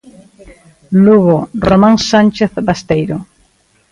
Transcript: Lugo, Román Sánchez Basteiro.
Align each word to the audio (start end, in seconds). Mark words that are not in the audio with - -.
Lugo, 1.03 1.37
Román 1.69 1.95
Sánchez 2.09 2.51
Basteiro. 2.67 3.17